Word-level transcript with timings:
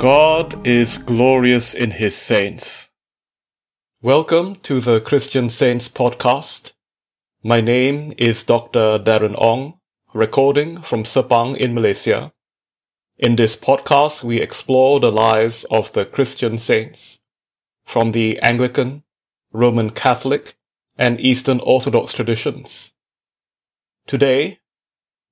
God 0.00 0.66
is 0.66 0.96
glorious 0.96 1.74
in 1.74 1.90
his 1.90 2.16
saints. 2.16 2.90
Welcome 4.00 4.56
to 4.62 4.80
the 4.80 4.98
Christian 4.98 5.50
Saints 5.50 5.90
podcast. 5.90 6.72
My 7.42 7.60
name 7.60 8.14
is 8.16 8.42
Dr. 8.42 8.98
Darren 8.98 9.34
Ong, 9.36 9.74
recording 10.14 10.80
from 10.80 11.04
Sepang 11.04 11.54
in 11.54 11.74
Malaysia. 11.74 12.32
In 13.18 13.36
this 13.36 13.56
podcast, 13.56 14.24
we 14.24 14.40
explore 14.40 15.00
the 15.00 15.12
lives 15.12 15.64
of 15.64 15.92
the 15.92 16.06
Christian 16.06 16.56
saints 16.56 17.20
from 17.84 18.12
the 18.12 18.38
Anglican, 18.40 19.02
Roman 19.52 19.90
Catholic, 19.90 20.56
and 21.00 21.18
Eastern 21.18 21.60
Orthodox 21.60 22.12
traditions. 22.12 22.92
Today, 24.06 24.60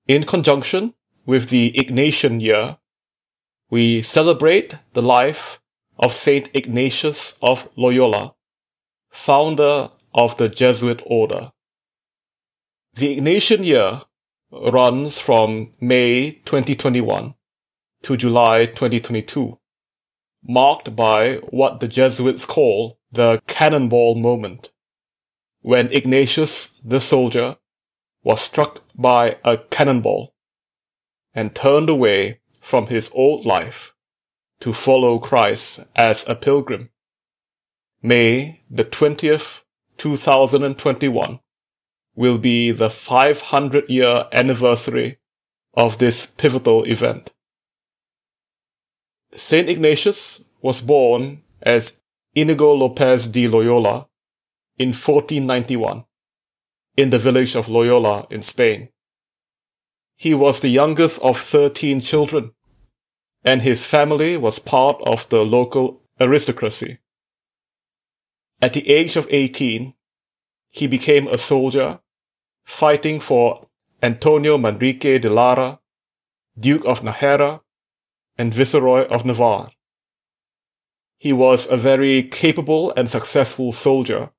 in 0.07 0.25
conjunction 0.25 0.95
with 1.27 1.51
the 1.51 1.73
Ignatian 1.73 2.41
year, 2.41 2.79
we 3.69 4.01
celebrate 4.01 4.77
the 4.95 5.03
life 5.03 5.61
of 5.99 6.15
Saint 6.15 6.49
Ignatius 6.55 7.37
of 7.43 7.69
Loyola, 7.77 8.35
founder 9.11 9.91
of 10.15 10.39
the 10.39 10.49
Jesuit 10.49 11.03
order. 11.05 11.53
The 12.95 13.19
Ignatian 13.19 13.63
year 13.63 14.03
runs 14.51 15.19
from 15.19 15.75
May 15.83 16.41
2021 16.47 17.35
to 18.05 18.17
July 18.17 18.65
2022, 18.65 19.59
marked 20.43 20.97
by 20.97 21.37
what 21.51 21.81
the 21.81 21.89
Jesuits 21.89 22.47
call 22.47 22.99
the 23.13 23.43
cannonball 23.47 24.15
moment, 24.15 24.71
when 25.69 25.93
Ignatius 25.93 26.81
the 26.83 26.99
soldier 26.99 27.59
was 28.23 28.41
struck 28.41 28.81
by 28.95 29.37
a 29.45 29.59
cannonball 29.59 30.33
and 31.35 31.55
turned 31.55 31.91
away 31.91 32.41
from 32.59 32.87
his 32.87 33.11
old 33.13 33.45
life 33.45 33.93
to 34.61 34.73
follow 34.73 35.19
Christ 35.19 35.81
as 35.95 36.27
a 36.27 36.35
pilgrim. 36.35 36.89
May 38.01 38.63
the 38.71 38.83
20th, 38.83 39.61
2021 39.99 41.39
will 42.17 42.39
be 42.39 42.71
the 42.71 42.89
500 42.89 43.91
year 43.91 44.27
anniversary 44.33 45.19
of 45.75 45.99
this 45.99 46.25
pivotal 46.25 46.85
event. 46.85 47.31
Saint 49.37 49.69
Ignatius 49.69 50.41
was 50.63 50.81
born 50.81 51.43
as 51.61 51.99
Inigo 52.35 52.73
Lopez 52.73 53.29
de 53.29 53.47
Loyola 53.47 54.09
in 54.79 54.89
1491 54.89 56.05
in 56.97 57.11
the 57.11 57.19
village 57.19 57.55
of 57.55 57.69
Loyola 57.69 58.27
in 58.31 58.43
Spain. 58.43 58.89
He 60.17 60.35
was 60.35 60.61
the 60.61 60.69
youngest 60.69 61.21
of 61.23 61.39
13 61.41 62.01
children 62.01 62.53
and 63.45 63.63
his 63.63 63.85
family 63.85 64.37
was 64.37 64.59
part 64.59 65.01
of 65.07 65.29
the 65.29 65.45
local 65.45 66.03
aristocracy. 66.21 66.99
At 68.61 68.73
the 68.73 68.89
age 68.89 69.17
of 69.17 69.29
18, 69.31 69.95
he 70.71 70.87
became 70.87 71.29
a 71.29 71.39
soldier, 71.39 72.01
fighting 72.65 73.21
for 73.21 73.69
Antonio 74.03 74.59
Manrique 74.59 75.21
de 75.21 75.31
Lara, 75.31 75.79
Duke 76.59 76.85
of 76.85 77.01
Najera, 77.01 77.61
and 78.37 78.53
Viceroy 78.53 79.07
of 79.07 79.25
Navarre. 79.25 79.71
He 81.19 81.33
was 81.33 81.71
a 81.71 81.77
very 81.77 82.23
capable 82.23 82.93
and 82.97 83.11
successful 83.11 83.73
soldier, 83.73 84.31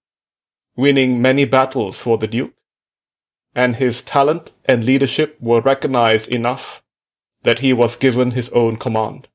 winning 0.80 1.22
many 1.22 1.44
battles 1.44 2.02
for 2.02 2.18
the 2.18 2.28
Duke, 2.28 2.54
and 3.54 3.76
his 3.76 4.02
talent 4.02 4.52
and 4.64 4.86
leadership 4.86 5.36
were 5.42 5.60
recognized 5.60 6.32
enough 6.32 6.82
that 7.44 7.60
he 7.60 7.74
was 7.74 7.98
given 7.98 8.32
his 8.32 8.48
own 8.50 8.78
command. 8.78 9.28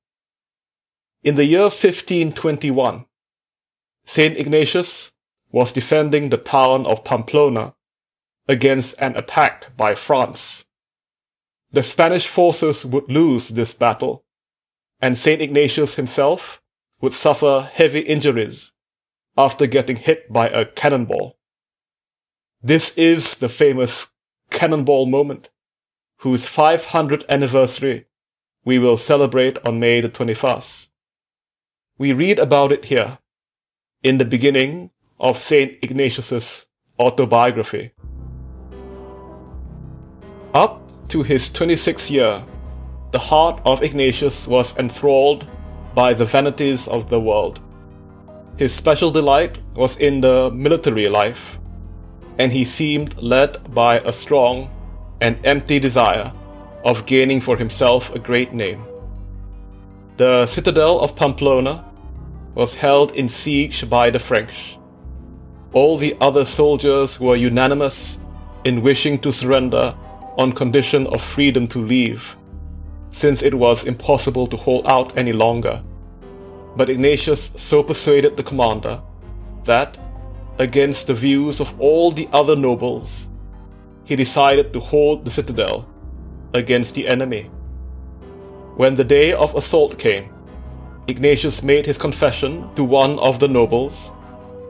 In 1.23 1.35
the 1.35 1.45
year 1.45 1.65
1521, 1.65 3.05
Saint 4.07 4.39
Ignatius 4.39 5.13
was 5.53 5.71
defending 5.71 6.31
the 6.31 6.39
town 6.39 6.87
of 6.87 7.05
Pamplona 7.05 7.75
against 8.49 8.95
an 8.99 9.15
attack 9.15 9.77
by 9.77 9.95
France. 9.95 10.65
The 11.71 11.83
Spanish 11.83 12.27
forces 12.27 12.87
would 12.87 13.11
lose 13.11 13.51
this 13.51 13.75
battle, 13.75 14.25
and 14.99 15.19
Saint 15.19 15.43
Ignatius 15.43 15.97
himself 15.97 16.63
would 17.03 17.13
suffer 17.13 17.69
heavy 17.71 18.01
injuries 18.01 18.73
after 19.37 19.67
getting 19.67 19.97
hit 19.97 20.33
by 20.33 20.49
a 20.49 20.65
cannonball. 20.65 21.37
This 22.67 22.97
is 22.97 23.37
the 23.37 23.51
famous 23.51 24.09
cannonball 24.49 25.05
moment 25.05 25.51
whose 26.21 26.47
500th 26.47 27.29
anniversary 27.29 28.07
we 28.65 28.79
will 28.79 28.97
celebrate 28.97 29.59
on 29.67 29.79
May 29.79 30.01
the 30.01 30.09
21st. 30.09 30.89
We 31.99 32.15
read 32.15 32.39
about 32.39 32.73
it 32.73 32.87
here 32.87 33.19
in 34.03 34.17
the 34.17 34.25
beginning 34.25 34.93
of 35.21 35.37
St. 35.37 35.77
Ignatius's 35.83 36.65
autobiography. 36.99 37.93
Up 40.55 40.81
to 41.09 41.23
his 41.23 41.51
26th 41.51 42.11
year, 42.11 42.43
the 43.11 43.19
heart 43.19 43.61
of 43.67 43.83
Ignatius 43.83 44.49
was 44.49 44.75
enthralled 44.79 45.47
by 45.95 46.15
the 46.15 46.25
vanities 46.25 46.89
of 46.89 47.11
the 47.11 47.21
world. 47.21 47.61
His 48.57 48.73
special 48.73 49.11
delight 49.11 49.59
was 49.77 49.99
in 49.99 50.23
the 50.23 50.51
military 50.51 51.09
life, 51.09 51.59
and 52.39 52.53
he 52.53 52.65
seemed 52.65 53.21
led 53.23 53.73
by 53.75 54.01
a 54.01 54.13
strong 54.13 54.71
and 55.21 55.39
empty 55.45 55.79
desire 55.79 56.33
of 56.85 57.07
gaining 57.07 57.41
for 57.41 57.57
himself 57.57 58.15
a 58.15 58.19
great 58.19 58.53
name. 58.53 58.85
The 60.17 60.47
citadel 60.47 61.01
of 61.01 61.17
Pamplona 61.17 61.85
was 62.55 62.75
held 62.75 63.13
in 63.13 63.29
siege 63.29 63.89
by 63.89 64.11
the 64.11 64.19
French. 64.19 64.79
All 65.73 65.97
the 65.97 66.17
other 66.21 66.45
soldiers 66.45 67.19
were 67.19 67.37
unanimous 67.37 68.19
in 68.65 68.83
wishing 68.83 69.19
to 69.21 69.33
surrender 69.33 69.95
on 70.39 70.53
condition 70.53 71.07
of 71.09 71.21
freedom 71.21 71.67
to 71.69 71.79
leave, 71.79 72.37
since 73.11 73.43
it 73.43 73.55
was 73.55 73.85
impossible 73.85 74.47
to 74.49 74.57
hold 74.57 74.87
out 74.87 75.17
any 75.19 75.33
longer. 75.33 75.83
But 76.77 76.91
Ignatius 76.91 77.53
so 77.57 77.83
persuaded 77.83 78.37
the 78.37 78.43
commander 78.43 79.01
that, 79.65 79.97
against 80.59 81.09
the 81.09 81.15
views 81.15 81.61
of 81.61 81.79
all 81.81 82.13
the 82.13 82.29
other 82.33 82.55
nobles, 82.55 83.29
he 84.05 84.15
decided 84.15 84.73
to 84.73 84.81
hold 84.81 85.25
the 85.25 85.31
citadel 85.31 85.89
against 86.55 86.95
the 86.95 87.09
enemy. 87.09 87.51
When 88.77 88.95
the 88.95 89.05
day 89.05 89.33
of 89.33 89.55
assault 89.55 89.99
came, 89.99 90.33
Ignatius 91.09 91.63
made 91.63 91.87
his 91.87 91.99
confession 91.99 92.73
to 92.77 92.85
one 92.85 93.19
of 93.19 93.41
the 93.41 93.49
nobles, 93.49 94.13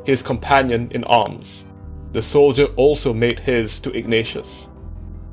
his 0.05 0.23
companion 0.23 0.91
in 0.93 1.05
arms. 1.05 1.67
The 2.13 2.23
soldier 2.23 2.67
also 2.77 3.13
made 3.13 3.39
his 3.39 3.79
to 3.81 3.91
Ignatius. 3.91 4.69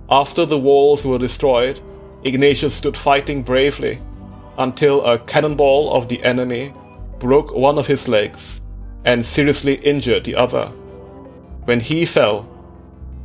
After 0.10 0.46
the 0.46 0.60
walls 0.60 1.06
were 1.06 1.18
destroyed, 1.18 1.80
Ignatius 2.24 2.74
stood 2.74 2.98
fighting 2.98 3.44
bravely 3.44 4.02
until 4.58 5.06
a 5.06 5.18
cannonball 5.20 5.94
of 5.94 6.10
the 6.10 6.22
enemy 6.24 6.74
broke 7.20 7.54
one 7.54 7.78
of 7.78 7.88
his 7.88 8.08
legs 8.08 8.61
and 9.06 9.26
seriously 9.26 9.76
injured 9.76 10.24
the 10.24 10.36
other. 10.36 10.68
When 11.66 11.80
he 11.80 12.06
fell, 12.06 12.48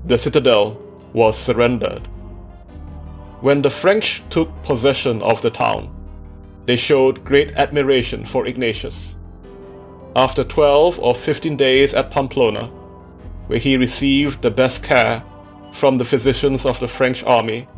the 0.04 0.18
citadel 0.18 0.80
was 1.12 1.36
surrendered. 1.36 2.06
When 3.40 3.62
the 3.62 3.70
French 3.70 4.22
took 4.30 4.50
possession 4.62 5.22
of 5.22 5.42
the 5.42 5.50
town, 5.50 5.94
they 6.64 6.76
showed 6.76 7.24
great 7.24 7.52
admiration 7.52 8.24
for 8.24 8.46
Ignatius. 8.46 9.16
After 10.16 10.42
12 10.44 10.98
or 10.98 11.14
15 11.14 11.56
days 11.56 11.94
at 11.94 12.10
Pamplona, 12.10 12.66
where 13.46 13.58
he 13.58 13.76
received 13.76 14.42
the 14.42 14.50
best 14.50 14.82
care 14.82 15.22
from 15.72 15.98
the 15.98 16.04
physicians 16.04 16.64
of 16.64 16.80
the 16.80 16.88
French 16.88 17.22
army, 17.24 17.68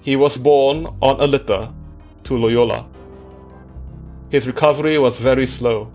he 0.00 0.16
was 0.16 0.36
borne 0.36 0.86
on 1.02 1.20
a 1.20 1.26
litter 1.26 1.72
to 2.24 2.36
Loyola. 2.36 2.88
His 4.30 4.46
recovery 4.46 4.98
was 4.98 5.18
very 5.18 5.46
slow, 5.46 5.92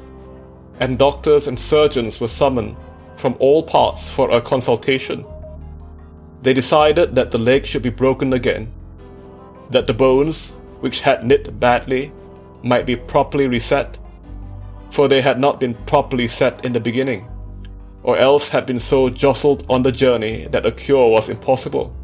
and 0.80 0.98
doctors 0.98 1.48
and 1.48 1.60
surgeons 1.60 2.20
were 2.20 2.28
summoned 2.28 2.76
from 3.18 3.36
all 3.40 3.62
parts 3.62 4.10
for 4.10 4.32
a 4.32 4.42
consultation. 4.42 5.26
They 6.42 6.54
decided 6.54 7.16
that 7.16 7.32
the 7.32 7.38
leg 7.38 7.66
should 7.66 7.84
be 7.84 7.90
broken 7.90 8.34
again, 8.34 8.72
that 9.70 9.86
the 9.86 9.94
bones, 9.94 10.52
which 10.80 11.02
had 11.02 11.26
knit 11.26 11.60
badly, 11.60 12.12
might 12.64 12.86
be 12.86 12.96
properly 12.96 13.48
reset, 13.48 13.98
for 14.90 15.08
they 15.08 15.22
had 15.22 15.40
not 15.40 15.60
been 15.60 15.76
properly 15.86 16.28
set 16.28 16.66
in 16.66 16.74
the 16.74 16.80
beginning, 16.80 17.28
or 18.04 18.18
else 18.18 18.50
had 18.50 18.66
been 18.66 18.80
so 18.80 19.10
jostled 19.10 19.66
on 19.70 19.84
the 19.84 19.92
journey 19.92 20.48
that 20.48 20.66
a 20.66 20.72
cure 20.72 21.10
was 21.10 21.30
impossible. 21.30 21.96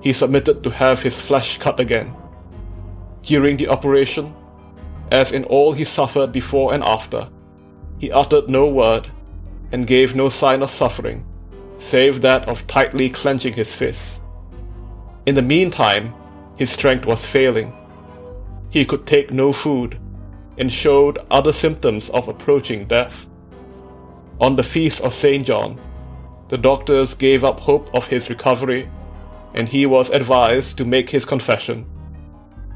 He 0.00 0.12
submitted 0.12 0.62
to 0.62 0.70
have 0.70 1.02
his 1.02 1.20
flesh 1.20 1.58
cut 1.58 1.80
again. 1.80 2.14
During 3.22 3.56
the 3.56 3.68
operation, 3.68 4.34
as 5.10 5.32
in 5.32 5.44
all 5.44 5.72
he 5.72 5.84
suffered 5.84 6.32
before 6.32 6.74
and 6.74 6.82
after, 6.82 7.28
he 8.04 8.12
uttered 8.12 8.50
no 8.50 8.68
word 8.68 9.08
and 9.72 9.86
gave 9.86 10.14
no 10.14 10.28
sign 10.28 10.62
of 10.62 10.68
suffering 10.68 11.24
save 11.78 12.20
that 12.20 12.46
of 12.48 12.66
tightly 12.66 13.08
clenching 13.08 13.54
his 13.54 13.72
fists. 13.72 14.20
In 15.26 15.34
the 15.34 15.42
meantime, 15.42 16.14
his 16.58 16.70
strength 16.70 17.06
was 17.06 17.24
failing. 17.26 17.72
He 18.68 18.84
could 18.84 19.06
take 19.06 19.32
no 19.32 19.52
food 19.52 19.98
and 20.58 20.70
showed 20.70 21.18
other 21.30 21.52
symptoms 21.52 22.10
of 22.10 22.28
approaching 22.28 22.86
death. 22.86 23.26
On 24.38 24.56
the 24.56 24.62
feast 24.62 25.02
of 25.02 25.14
St. 25.14 25.46
John, 25.46 25.80
the 26.48 26.58
doctors 26.58 27.14
gave 27.14 27.42
up 27.42 27.60
hope 27.60 27.88
of 27.94 28.06
his 28.08 28.28
recovery, 28.28 28.88
and 29.54 29.68
he 29.68 29.86
was 29.86 30.10
advised 30.10 30.76
to 30.76 30.84
make 30.84 31.10
his 31.10 31.24
confession. 31.24 31.86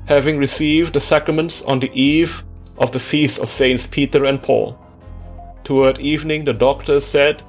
Having 0.06 0.38
received 0.38 0.94
the 0.94 1.00
sacraments 1.00 1.62
on 1.62 1.80
the 1.80 1.92
eve 1.92 2.44
of 2.78 2.92
the 2.92 3.00
feast 3.00 3.38
of 3.40 3.50
Saints 3.50 3.86
Peter 3.86 4.24
and 4.24 4.42
Paul, 4.42 4.78
toward 5.68 6.00
evening 6.00 6.46
the 6.46 6.52
doctors 6.54 7.04
said 7.04 7.42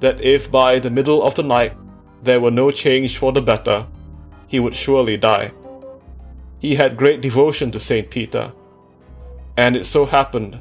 that 0.00 0.18
if 0.22 0.50
by 0.50 0.78
the 0.78 0.88
middle 0.88 1.22
of 1.22 1.34
the 1.34 1.42
night 1.42 1.74
there 2.22 2.40
were 2.40 2.50
no 2.50 2.70
change 2.70 3.18
for 3.18 3.30
the 3.30 3.42
better, 3.42 3.86
he 4.46 4.58
would 4.58 4.74
surely 4.74 5.18
die. 5.18 5.52
He 6.58 6.76
had 6.76 6.96
great 6.96 7.20
devotion 7.20 7.70
to 7.72 7.78
Saint 7.78 8.08
Peter, 8.08 8.52
and 9.58 9.76
it 9.76 9.84
so 9.84 10.06
happened, 10.06 10.58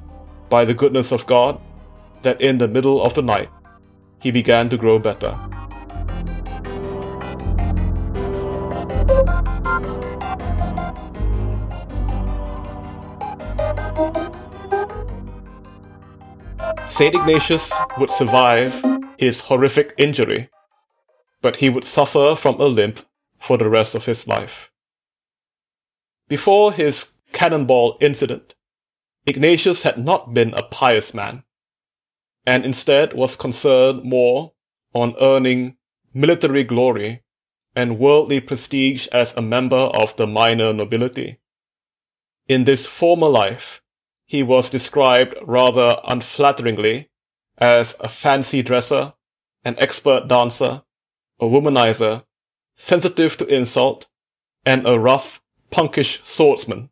by 0.50 0.66
the 0.66 0.74
goodness 0.74 1.14
of 1.14 1.26
God, 1.26 1.62
that 2.24 2.42
in 2.42 2.58
the 2.58 2.68
middle 2.68 3.02
of 3.02 3.14
the 3.14 3.22
night 3.22 3.50
he 4.20 4.30
began 4.30 4.68
to 4.68 4.78
grow 4.78 5.00
better. 5.00 5.40
St. 16.98 17.14
Ignatius 17.14 17.72
would 18.00 18.10
survive 18.10 18.84
his 19.20 19.42
horrific 19.42 19.94
injury, 20.00 20.50
but 21.44 21.58
he 21.58 21.70
would 21.70 21.84
suffer 21.84 22.36
from 22.36 22.60
a 22.60 22.66
limp 22.66 23.02
for 23.38 23.56
the 23.56 23.70
rest 23.70 23.94
of 23.94 24.06
his 24.06 24.28
life. 24.28 24.72
Before 26.28 26.74
his 26.74 27.12
cannonball 27.34 28.00
incident, 28.02 28.56
Ignatius 29.28 29.84
had 29.84 30.04
not 30.04 30.34
been 30.34 30.56
a 30.56 30.64
pious 30.64 31.14
man, 31.14 31.44
and 32.48 32.66
instead 32.66 33.14
was 33.14 33.36
concerned 33.36 34.04
more 34.04 34.54
on 34.96 35.14
earning 35.22 35.78
military 36.16 36.64
glory 36.64 37.22
and 37.76 38.00
worldly 38.00 38.40
prestige 38.40 39.06
as 39.12 39.38
a 39.38 39.42
member 39.44 39.92
of 39.94 40.16
the 40.16 40.26
minor 40.26 40.74
nobility. 40.74 41.38
In 42.48 42.64
this 42.64 42.88
former 42.88 43.30
life, 43.30 43.84
he 44.28 44.44
was 44.44 44.70
described 44.70 45.36
rather 45.42 46.00
unflatteringly 46.04 47.08
as 47.58 47.96
a 48.00 48.10
fancy 48.10 48.62
dresser, 48.62 49.14
an 49.64 49.76
expert 49.80 50.28
dancer, 50.28 50.84
a 51.40 51.46
womanizer, 51.46 52.24
sensitive 52.76 53.38
to 53.38 53.46
insult, 53.48 54.06
and 54.66 54.86
a 54.86 55.00
rough, 55.00 55.42
punkish 55.72 56.20
swordsman 56.26 56.90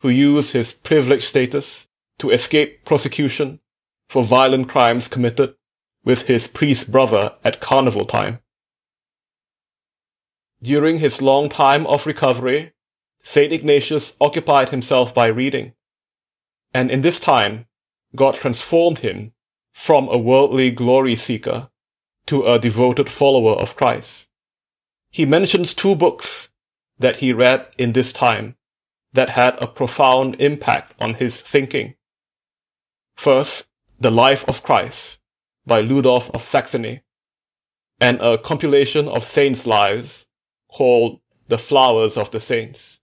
who 0.00 0.08
used 0.08 0.52
his 0.52 0.72
privileged 0.72 1.24
status 1.24 1.88
to 2.18 2.30
escape 2.30 2.84
prosecution 2.84 3.60
for 4.08 4.24
violent 4.24 4.68
crimes 4.68 5.08
committed 5.08 5.54
with 6.04 6.22
his 6.22 6.46
priest 6.46 6.90
brother 6.90 7.34
at 7.44 7.60
carnival 7.60 8.04
time. 8.04 8.40
During 10.62 10.98
his 10.98 11.22
long 11.22 11.48
time 11.48 11.86
of 11.86 12.06
recovery, 12.06 12.72
St. 13.22 13.52
Ignatius 13.52 14.14
occupied 14.20 14.70
himself 14.70 15.14
by 15.14 15.26
reading. 15.26 15.74
And 16.74 16.90
in 16.90 17.02
this 17.02 17.20
time, 17.20 17.66
God 18.14 18.34
transformed 18.34 18.98
him 18.98 19.32
from 19.72 20.08
a 20.08 20.18
worldly 20.18 20.70
glory 20.70 21.16
seeker 21.16 21.70
to 22.26 22.44
a 22.44 22.58
devoted 22.58 23.10
follower 23.10 23.52
of 23.52 23.76
Christ. 23.76 24.28
He 25.10 25.26
mentions 25.26 25.74
two 25.74 25.94
books 25.94 26.50
that 26.98 27.16
he 27.16 27.32
read 27.32 27.66
in 27.78 27.92
this 27.92 28.12
time 28.12 28.56
that 29.12 29.30
had 29.30 29.60
a 29.60 29.66
profound 29.66 30.36
impact 30.40 30.94
on 31.00 31.14
his 31.14 31.40
thinking. 31.40 31.94
First, 33.14 33.68
The 34.00 34.10
Life 34.10 34.44
of 34.48 34.62
Christ 34.62 35.20
by 35.66 35.82
Ludolf 35.82 36.30
of 36.34 36.44
Saxony, 36.44 37.02
and 38.00 38.20
a 38.20 38.38
compilation 38.38 39.08
of 39.08 39.24
saints' 39.24 39.66
lives 39.66 40.26
called 40.68 41.20
The 41.48 41.58
Flowers 41.58 42.16
of 42.16 42.30
the 42.30 42.40
Saints. 42.40 43.00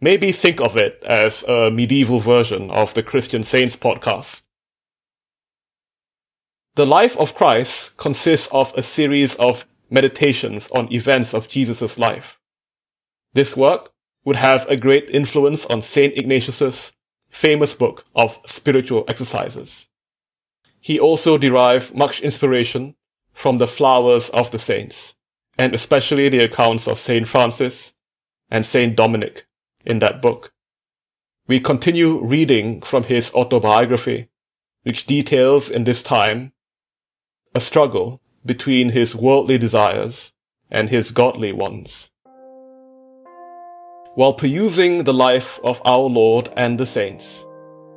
Maybe 0.00 0.30
think 0.30 0.60
of 0.60 0.76
it 0.76 1.02
as 1.04 1.42
a 1.48 1.72
medieval 1.72 2.20
version 2.20 2.70
of 2.70 2.94
the 2.94 3.02
Christian 3.02 3.42
Saints 3.42 3.74
podcast. 3.74 4.42
The 6.76 6.86
life 6.86 7.16
of 7.16 7.34
Christ 7.34 7.96
consists 7.96 8.46
of 8.52 8.72
a 8.76 8.84
series 8.84 9.34
of 9.36 9.66
meditations 9.90 10.70
on 10.70 10.92
events 10.92 11.34
of 11.34 11.48
Jesus' 11.48 11.98
life. 11.98 12.38
This 13.32 13.56
work 13.56 13.90
would 14.24 14.36
have 14.36 14.66
a 14.68 14.76
great 14.76 15.10
influence 15.10 15.66
on 15.66 15.82
St. 15.82 16.16
Ignatius's 16.16 16.92
famous 17.28 17.74
book 17.74 18.04
of 18.14 18.38
spiritual 18.46 19.04
exercises. 19.08 19.88
He 20.80 21.00
also 21.00 21.38
derived 21.38 21.92
much 21.92 22.20
inspiration 22.20 22.94
from 23.32 23.58
the 23.58 23.66
flowers 23.66 24.30
of 24.30 24.52
the 24.52 24.60
saints, 24.60 25.16
and 25.58 25.74
especially 25.74 26.28
the 26.28 26.44
accounts 26.44 26.86
of 26.86 27.00
St. 27.00 27.26
Francis 27.26 27.94
and 28.48 28.64
St. 28.64 28.94
Dominic 28.94 29.47
in 29.88 29.98
that 30.00 30.22
book. 30.22 30.52
We 31.48 31.58
continue 31.58 32.22
reading 32.22 32.82
from 32.82 33.04
his 33.04 33.32
autobiography, 33.32 34.28
which 34.82 35.06
details 35.06 35.70
in 35.70 35.84
this 35.84 36.02
time 36.02 36.52
a 37.54 37.60
struggle 37.60 38.20
between 38.44 38.90
his 38.90 39.16
worldly 39.16 39.58
desires 39.58 40.32
and 40.70 40.90
his 40.90 41.10
godly 41.10 41.52
ones. 41.52 42.10
While 44.14 44.34
perusing 44.34 45.04
the 45.04 45.14
life 45.14 45.58
of 45.64 45.80
our 45.84 46.08
Lord 46.08 46.50
and 46.56 46.78
the 46.78 46.86
saints, 46.86 47.46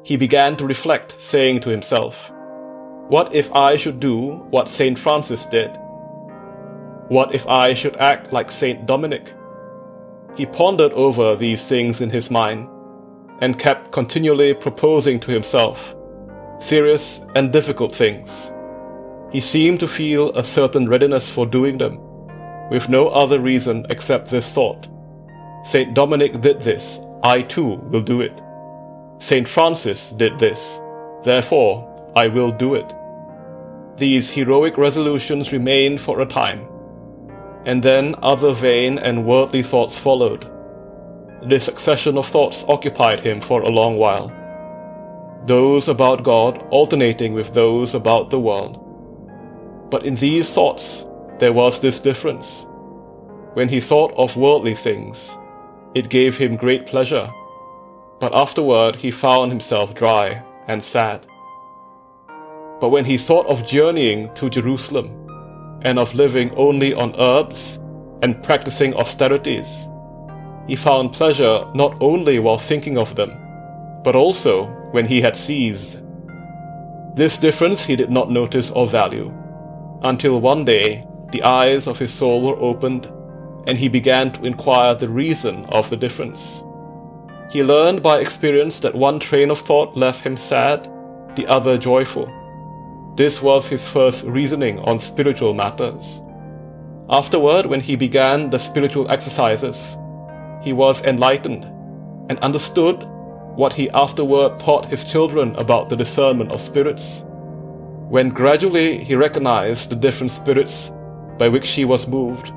he 0.04 0.16
began 0.16 0.56
to 0.58 0.66
reflect, 0.66 1.16
saying 1.20 1.60
to 1.62 1.70
himself, 1.70 2.32
What 3.10 3.36
if 3.36 3.52
I 3.54 3.76
should 3.76 4.00
do 4.00 4.38
what 4.50 4.70
Saint 4.70 4.98
Francis 4.98 5.46
did? 5.46 5.72
What 7.10 7.36
if 7.36 7.46
I 7.48 7.74
should 7.74 7.98
act 7.98 8.32
like 8.32 8.52
Saint 8.52 8.86
Dominic? 8.86 9.34
He 10.36 10.46
pondered 10.46 10.94
over 10.94 11.36
these 11.36 11.68
things 11.68 12.02
in 12.02 12.10
his 12.10 12.32
mind 12.32 12.68
and 13.40 13.60
kept 13.60 13.92
continually 13.92 14.54
proposing 14.54 15.20
to 15.22 15.32
himself 15.32 15.96
serious 16.60 17.22
and 17.36 17.52
difficult 17.52 17.96
things. 17.96 18.54
He 19.32 19.40
seemed 19.40 19.80
to 19.80 19.88
feel 19.88 20.30
a 20.32 20.44
certain 20.44 20.88
readiness 20.88 21.30
for 21.30 21.46
doing 21.46 21.78
them, 21.78 22.00
with 22.70 22.88
no 22.88 23.08
other 23.10 23.40
reason 23.40 23.86
except 23.90 24.30
this 24.30 24.52
thought 24.52 24.88
Saint 25.64 25.94
Dominic 25.94 26.42
did 26.42 26.62
this, 26.62 27.00
I 27.24 27.44
too 27.44 27.76
will 27.92 28.02
do 28.02 28.22
it. 28.22 28.42
Saint 29.20 29.48
Francis 29.48 30.10
did 30.12 30.40
this, 30.40 30.82
therefore 31.24 31.88
I 32.16 32.28
will 32.28 32.52
do 32.52 32.74
it. 32.74 32.94
These 33.98 34.32
heroic 34.32 34.78
resolutions 34.78 35.54
remained 35.54 36.02
for 36.02 36.22
a 36.22 36.26
time, 36.26 36.68
and 37.66 37.84
then 37.84 38.16
other 38.22 38.54
vain 38.54 38.98
and 39.00 39.26
worldly 39.26 39.64
thoughts 39.64 39.98
followed. 39.98 40.50
This 41.44 41.66
succession 41.66 42.18
of 42.18 42.28
thoughts 42.28 42.64
occupied 42.68 43.20
him 43.20 43.42
for 43.42 43.62
a 43.62 43.70
long 43.70 43.98
while, 43.98 44.32
those 45.46 45.88
about 45.88 46.24
God 46.24 46.64
alternating 46.70 47.34
with 47.34 47.54
those 47.54 47.96
about 47.96 48.30
the 48.30 48.40
world. 48.40 48.78
But 49.90 50.06
in 50.06 50.16
these 50.16 50.54
thoughts, 50.54 51.08
there 51.40 51.54
was 51.54 51.80
this 51.80 52.00
difference. 52.00 52.68
When 53.54 53.68
he 53.68 53.82
thought 53.82 54.14
of 54.16 54.38
worldly 54.38 54.76
things, 54.76 55.38
it 55.96 56.10
gave 56.10 56.38
him 56.38 56.56
great 56.56 56.86
pleasure, 56.86 57.28
but 58.20 58.34
afterward 58.34 58.96
he 58.96 59.12
found 59.12 59.52
himself 59.52 59.96
dry 59.96 60.44
and 60.68 60.84
sad. 60.84 61.26
But 62.80 62.90
when 62.90 63.06
he 63.06 63.18
thought 63.18 63.48
of 63.48 63.66
journeying 63.66 64.34
to 64.36 64.50
Jerusalem, 64.50 65.21
and 65.84 65.98
of 66.00 66.14
living 66.14 66.52
only 66.56 66.94
on 66.94 67.16
herbs 67.20 67.80
and 68.22 68.42
practicing 68.44 68.94
austerities, 68.96 69.90
he 70.68 70.76
found 70.76 71.12
pleasure 71.12 71.66
not 71.74 71.96
only 72.00 72.40
while 72.40 72.58
thinking 72.58 72.98
of 72.98 73.16
them, 73.16 73.32
but 74.04 74.16
also 74.16 74.66
when 74.92 75.06
he 75.06 75.22
had 75.22 75.36
ceased. 75.36 76.00
This 77.16 77.38
difference 77.38 77.86
he 77.86 77.96
did 77.96 78.10
not 78.10 78.32
notice 78.32 78.72
or 78.72 78.88
value, 78.88 79.34
until 80.04 80.40
one 80.40 80.66
day 80.66 81.06
the 81.32 81.44
eyes 81.44 81.88
of 81.88 82.00
his 82.00 82.14
soul 82.14 82.42
were 82.42 82.60
opened 82.60 83.06
and 83.68 83.78
he 83.78 83.88
began 83.88 84.32
to 84.32 84.46
inquire 84.46 84.96
the 84.96 85.10
reason 85.10 85.66
of 85.66 85.90
the 85.90 85.98
difference. 85.98 86.64
He 87.52 87.64
learned 87.64 88.02
by 88.02 88.20
experience 88.20 88.80
that 88.80 88.96
one 88.96 89.20
train 89.20 89.52
of 89.52 89.60
thought 89.60 89.98
left 89.98 90.26
him 90.26 90.38
sad, 90.38 90.90
the 91.36 91.46
other 91.48 91.78
joyful. 91.78 92.32
This 93.16 93.42
was 93.42 93.68
his 93.68 93.86
first 93.86 94.26
reasoning 94.26 94.80
on 94.80 94.98
spiritual 94.98 95.54
matters. 95.54 96.22
Afterward, 97.10 97.66
when 97.66 97.82
he 97.82 97.98
began 97.98 98.50
the 98.50 98.58
spiritual 98.58 99.12
exercises, 99.12 99.98
he 100.64 100.72
was 100.72 101.04
enlightened 101.04 101.66
and 102.30 102.40
understood 102.40 103.04
what 103.56 103.74
he 103.74 103.90
afterward 103.90 104.60
taught 104.60 104.86
his 104.86 105.04
children 105.04 105.54
about 105.58 105.90
the 105.90 105.98
discernment 105.98 106.52
of 106.52 106.62
spirits. 106.62 107.26
When 108.08 108.30
gradually 108.30 109.04
he 109.04 109.16
recognized 109.16 109.90
the 109.90 109.98
different 109.98 110.32
spirits 110.32 110.92
by 111.38 111.50
which 111.50 111.72
he 111.72 111.84
was 111.84 112.08
moved, 112.08 112.54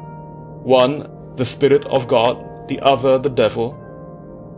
one 0.62 1.10
the 1.36 1.44
Spirit 1.44 1.84
of 1.86 2.06
God, 2.06 2.68
the 2.68 2.78
other 2.80 3.18
the 3.18 3.28
devil, 3.28 3.76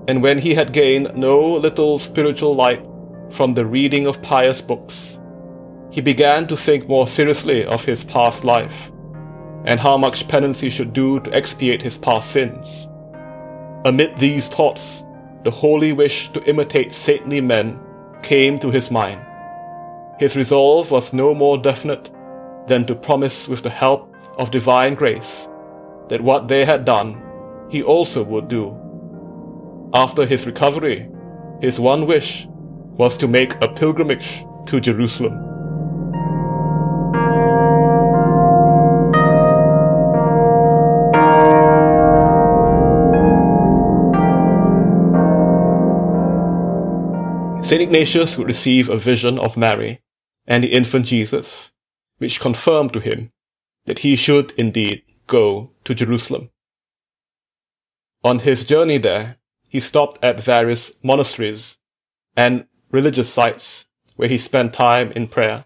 and 0.08 0.22
when 0.22 0.38
he 0.38 0.54
had 0.54 0.74
gained 0.74 1.16
no 1.16 1.40
little 1.40 1.98
spiritual 1.98 2.54
light 2.54 2.84
from 3.30 3.54
the 3.54 3.64
reading 3.64 4.06
of 4.06 4.20
pious 4.20 4.60
books, 4.60 5.18
he 5.90 6.00
began 6.00 6.46
to 6.46 6.56
think 6.56 6.88
more 6.88 7.06
seriously 7.06 7.64
of 7.64 7.84
his 7.84 8.04
past 8.04 8.44
life 8.44 8.90
and 9.64 9.80
how 9.80 9.96
much 9.96 10.28
penance 10.28 10.60
he 10.60 10.70
should 10.70 10.92
do 10.92 11.20
to 11.20 11.32
expiate 11.32 11.82
his 11.82 11.96
past 11.96 12.30
sins. 12.30 12.88
Amid 13.84 14.16
these 14.18 14.48
thoughts, 14.48 15.04
the 15.44 15.50
holy 15.50 15.92
wish 15.92 16.30
to 16.32 16.42
imitate 16.44 16.92
saintly 16.92 17.40
men 17.40 17.78
came 18.22 18.58
to 18.58 18.70
his 18.70 18.90
mind. 18.90 19.20
His 20.18 20.36
resolve 20.36 20.90
was 20.90 21.12
no 21.12 21.34
more 21.34 21.58
definite 21.58 22.10
than 22.66 22.84
to 22.86 22.94
promise 22.94 23.46
with 23.46 23.62
the 23.62 23.70
help 23.70 24.14
of 24.38 24.50
divine 24.50 24.94
grace 24.94 25.48
that 26.08 26.20
what 26.20 26.48
they 26.48 26.64
had 26.64 26.84
done, 26.84 27.22
he 27.68 27.82
also 27.82 28.22
would 28.22 28.48
do. 28.48 28.76
After 29.94 30.26
his 30.26 30.46
recovery, 30.46 31.08
his 31.60 31.80
one 31.80 32.06
wish 32.06 32.46
was 32.96 33.16
to 33.18 33.28
make 33.28 33.54
a 33.62 33.68
pilgrimage 33.68 34.44
to 34.66 34.80
Jerusalem. 34.80 35.45
St. 47.66 47.82
Ignatius 47.82 48.38
would 48.38 48.46
receive 48.46 48.88
a 48.88 48.96
vision 48.96 49.40
of 49.40 49.56
Mary 49.56 50.00
and 50.46 50.62
the 50.62 50.72
infant 50.72 51.06
Jesus, 51.06 51.72
which 52.18 52.38
confirmed 52.38 52.92
to 52.92 53.00
him 53.00 53.32
that 53.86 53.98
he 53.98 54.14
should 54.14 54.52
indeed 54.52 55.02
go 55.26 55.72
to 55.82 55.92
Jerusalem. 55.92 56.50
On 58.22 58.38
his 58.38 58.62
journey 58.62 58.98
there, 58.98 59.38
he 59.68 59.80
stopped 59.80 60.22
at 60.22 60.40
various 60.40 60.92
monasteries 61.02 61.76
and 62.36 62.66
religious 62.92 63.32
sites 63.32 63.86
where 64.14 64.28
he 64.28 64.38
spent 64.38 64.72
time 64.72 65.10
in 65.16 65.26
prayer. 65.26 65.64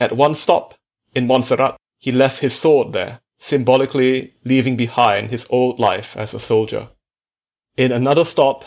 At 0.00 0.16
one 0.16 0.34
stop 0.34 0.76
in 1.14 1.26
Montserrat, 1.26 1.76
he 1.98 2.10
left 2.10 2.38
his 2.38 2.58
sword 2.58 2.94
there, 2.94 3.20
symbolically 3.38 4.32
leaving 4.46 4.78
behind 4.78 5.28
his 5.28 5.46
old 5.50 5.78
life 5.78 6.16
as 6.16 6.32
a 6.32 6.40
soldier. 6.40 6.88
In 7.76 7.92
another 7.92 8.24
stop 8.24 8.64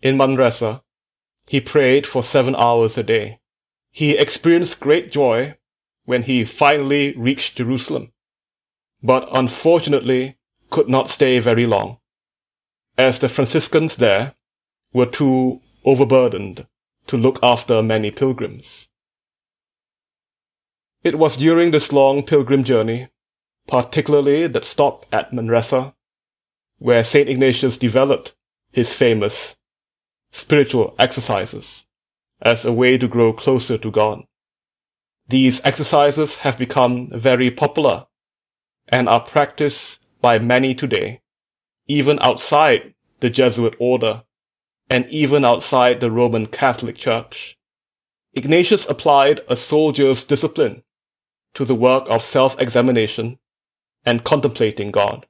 in 0.00 0.16
Manresa, 0.16 0.82
he 1.50 1.60
prayed 1.60 2.06
for 2.06 2.22
seven 2.22 2.54
hours 2.54 2.96
a 2.96 3.02
day. 3.02 3.40
He 3.90 4.16
experienced 4.16 4.78
great 4.78 5.10
joy 5.10 5.56
when 6.04 6.22
he 6.22 6.44
finally 6.44 7.12
reached 7.16 7.56
Jerusalem, 7.56 8.12
but 9.02 9.28
unfortunately 9.32 10.36
could 10.70 10.88
not 10.88 11.10
stay 11.10 11.40
very 11.40 11.66
long, 11.66 11.98
as 12.96 13.18
the 13.18 13.28
Franciscans 13.28 13.96
there 13.96 14.34
were 14.92 15.06
too 15.06 15.60
overburdened 15.84 16.68
to 17.08 17.16
look 17.16 17.40
after 17.42 17.82
many 17.82 18.12
pilgrims. 18.12 18.86
It 21.02 21.18
was 21.18 21.36
during 21.36 21.72
this 21.72 21.92
long 21.92 22.22
pilgrim 22.22 22.62
journey, 22.62 23.08
particularly 23.66 24.46
that 24.46 24.64
stop 24.64 25.04
at 25.10 25.32
Manresa, 25.32 25.94
where 26.78 27.02
St. 27.02 27.28
Ignatius 27.28 27.76
developed 27.76 28.36
his 28.70 28.92
famous 28.92 29.56
spiritual 30.32 30.94
exercises 30.98 31.86
as 32.42 32.64
a 32.64 32.72
way 32.72 32.96
to 32.96 33.08
grow 33.08 33.32
closer 33.32 33.76
to 33.78 33.90
God. 33.90 34.22
These 35.28 35.60
exercises 35.64 36.36
have 36.36 36.58
become 36.58 37.10
very 37.12 37.50
popular 37.50 38.06
and 38.88 39.08
are 39.08 39.20
practiced 39.20 40.00
by 40.20 40.38
many 40.38 40.74
today, 40.74 41.20
even 41.86 42.18
outside 42.20 42.94
the 43.20 43.30
Jesuit 43.30 43.74
order 43.78 44.24
and 44.88 45.06
even 45.08 45.44
outside 45.44 46.00
the 46.00 46.10
Roman 46.10 46.46
Catholic 46.46 46.96
Church. 46.96 47.56
Ignatius 48.32 48.88
applied 48.88 49.40
a 49.48 49.56
soldier's 49.56 50.24
discipline 50.24 50.82
to 51.54 51.64
the 51.64 51.74
work 51.74 52.06
of 52.08 52.22
self-examination 52.22 53.38
and 54.04 54.24
contemplating 54.24 54.90
God. 54.90 55.26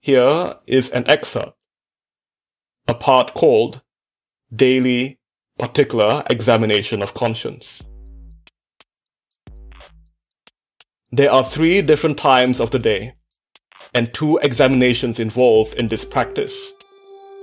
Here 0.00 0.56
is 0.66 0.90
an 0.90 1.06
excerpt, 1.08 1.56
a 2.86 2.94
part 2.94 3.34
called 3.34 3.82
Daily 4.54 5.18
Particular 5.58 6.22
Examination 6.30 7.02
of 7.02 7.12
Conscience. 7.12 7.84
There 11.12 11.30
are 11.30 11.44
three 11.44 11.82
different 11.82 12.16
times 12.16 12.58
of 12.58 12.70
the 12.70 12.78
day, 12.78 13.12
and 13.94 14.12
two 14.14 14.38
examinations 14.38 15.20
involved 15.20 15.74
in 15.74 15.88
this 15.88 16.02
practice. 16.02 16.72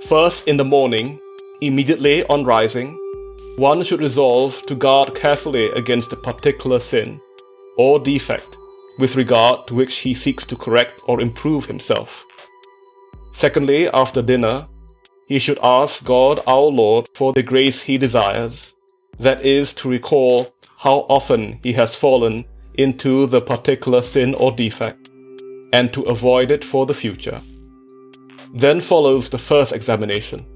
First, 0.06 0.48
in 0.48 0.56
the 0.56 0.64
morning, 0.64 1.20
immediately 1.60 2.24
on 2.24 2.44
rising, 2.44 2.98
one 3.56 3.84
should 3.84 4.00
resolve 4.00 4.66
to 4.66 4.74
guard 4.74 5.14
carefully 5.14 5.66
against 5.76 6.12
a 6.12 6.16
particular 6.16 6.80
sin 6.80 7.20
or 7.78 8.00
defect 8.00 8.56
with 8.98 9.14
regard 9.14 9.68
to 9.68 9.74
which 9.76 9.98
he 9.98 10.12
seeks 10.12 10.44
to 10.46 10.56
correct 10.56 11.00
or 11.04 11.20
improve 11.20 11.66
himself. 11.66 12.24
Secondly, 13.32 13.88
after 13.90 14.22
dinner, 14.22 14.66
he 15.26 15.38
should 15.38 15.58
ask 15.62 16.04
God 16.04 16.42
our 16.46 16.66
Lord 16.66 17.08
for 17.14 17.32
the 17.32 17.42
grace 17.42 17.82
he 17.82 17.98
desires, 17.98 18.74
that 19.18 19.44
is, 19.44 19.72
to 19.74 19.88
recall 19.88 20.54
how 20.78 21.06
often 21.08 21.58
he 21.62 21.72
has 21.72 21.96
fallen 21.96 22.44
into 22.74 23.26
the 23.26 23.40
particular 23.40 24.02
sin 24.02 24.34
or 24.34 24.52
defect, 24.52 25.08
and 25.72 25.92
to 25.92 26.02
avoid 26.02 26.50
it 26.50 26.64
for 26.64 26.86
the 26.86 26.94
future. 26.94 27.40
Then 28.54 28.80
follows 28.80 29.28
the 29.28 29.38
first 29.38 29.72
examination. 29.72 30.46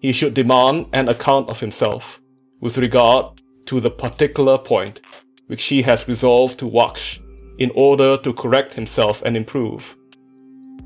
He 0.00 0.12
should 0.12 0.34
demand 0.34 0.86
an 0.92 1.08
account 1.08 1.50
of 1.50 1.60
himself 1.60 2.20
with 2.60 2.78
regard 2.78 3.40
to 3.66 3.80
the 3.80 3.90
particular 3.90 4.56
point 4.56 5.00
which 5.46 5.64
he 5.64 5.82
has 5.82 6.08
resolved 6.08 6.58
to 6.58 6.66
watch 6.66 7.20
in 7.58 7.70
order 7.74 8.16
to 8.16 8.32
correct 8.32 8.72
himself 8.74 9.20
and 9.24 9.36
improve. 9.36 9.96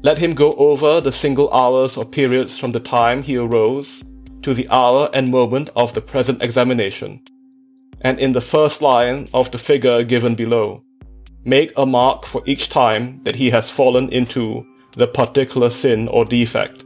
Let 0.05 0.19
him 0.19 0.35
go 0.35 0.53
over 0.57 1.01
the 1.01 1.11
single 1.11 1.51
hours 1.51 1.97
or 1.97 2.05
periods 2.05 2.59
from 2.59 2.73
the 2.73 2.81
time 2.81 3.23
he 3.23 3.39
arose 3.39 4.05
to 4.43 4.53
the 4.53 4.69
hour 4.69 5.09
and 5.15 5.31
moment 5.31 5.71
of 5.77 5.95
the 5.95 6.03
present 6.03 6.43
examination 6.43 7.23
and 8.03 8.21
in 8.21 8.33
the 8.33 8.43
first 8.43 8.83
line 8.83 9.31
of 9.33 9.51
the 9.51 9.57
figure 9.57 10.05
given 10.05 10.35
below. 10.35 10.85
Make 11.47 11.73
a 11.79 11.87
mark 11.87 12.27
for 12.27 12.43
each 12.45 12.69
time 12.69 13.23
that 13.25 13.37
he 13.37 13.49
has 13.49 13.71
fallen 13.71 14.11
into 14.11 14.67
the 14.95 15.07
particular 15.07 15.71
sin 15.71 16.07
or 16.09 16.27
defect. 16.27 16.85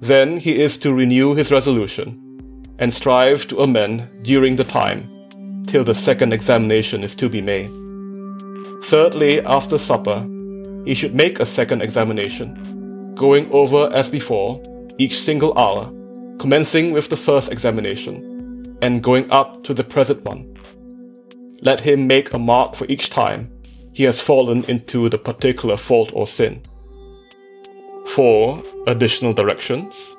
Then 0.00 0.36
he 0.36 0.60
is 0.60 0.76
to 0.78 0.92
renew 0.92 1.36
his 1.36 1.52
resolution 1.52 2.74
and 2.80 2.92
strive 2.92 3.46
to 3.48 3.60
amend 3.60 4.24
during 4.24 4.56
the 4.56 4.64
time 4.64 5.64
till 5.68 5.84
the 5.84 5.94
second 5.94 6.32
examination 6.32 7.04
is 7.04 7.14
to 7.14 7.28
be 7.28 7.40
made. 7.40 7.70
Thirdly, 8.86 9.40
after 9.42 9.78
supper, 9.78 10.26
he 10.84 10.94
should 10.94 11.14
make 11.14 11.40
a 11.40 11.46
second 11.46 11.82
examination, 11.82 13.14
going 13.14 13.50
over 13.52 13.90
as 13.94 14.08
before 14.08 14.62
each 14.98 15.20
single 15.20 15.56
hour, 15.58 15.90
commencing 16.38 16.92
with 16.92 17.08
the 17.08 17.16
first 17.16 17.50
examination 17.50 18.76
and 18.82 19.02
going 19.02 19.30
up 19.30 19.62
to 19.64 19.74
the 19.74 19.84
present 19.84 20.22
one. 20.24 20.56
Let 21.60 21.80
him 21.80 22.06
make 22.06 22.32
a 22.32 22.38
mark 22.38 22.74
for 22.74 22.86
each 22.86 23.10
time 23.10 23.50
he 23.92 24.04
has 24.04 24.20
fallen 24.20 24.64
into 24.64 25.08
the 25.08 25.18
particular 25.18 25.76
fault 25.76 26.10
or 26.14 26.26
sin. 26.26 26.62
4. 28.06 28.62
Additional 28.86 29.32
directions. 29.32 30.16